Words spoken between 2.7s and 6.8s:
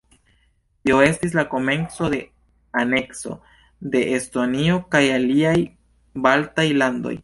anekso de Estonio kaj aliaj Baltaj